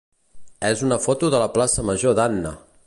és 0.69 0.81
una 0.87 0.99
foto 1.03 1.31
de 1.35 1.41
la 1.45 1.51
plaça 1.59 1.87
major 1.91 2.21
d'Anna. 2.21 2.59